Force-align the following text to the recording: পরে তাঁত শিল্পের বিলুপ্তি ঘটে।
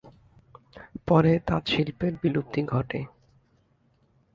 পরে 1.07 1.33
তাঁত 1.47 1.63
শিল্পের 1.67 2.13
বিলুপ্তি 2.21 2.61
ঘটে। 2.63 2.99